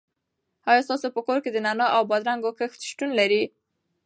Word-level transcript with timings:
آیا 0.69 0.81
ستاسو 0.87 1.07
په 1.15 1.21
کور 1.27 1.37
کې 1.43 1.49
د 1.51 1.57
نعناع 1.65 1.89
او 1.97 2.01
بادرنګو 2.09 2.57
کښت 2.59 2.79
شتون 2.89 3.09
لري؟ 3.19 3.43